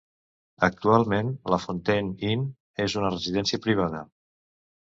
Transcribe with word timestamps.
Actualment, 0.67 1.29
la 1.55 1.59
Fountain 1.67 2.09
Inn 2.31 2.47
és 2.87 2.99
una 3.03 3.15
residència 3.15 3.63
privada. 3.67 4.03